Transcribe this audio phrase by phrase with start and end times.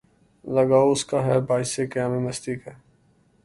[0.45, 2.71] لگاؤ اس کا ہے باعث قیامِ مستی کا